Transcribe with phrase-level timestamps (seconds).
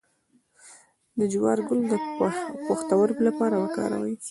[1.17, 1.93] د جوار ګل د
[2.67, 4.13] پښتورګو لپاره وکاروئ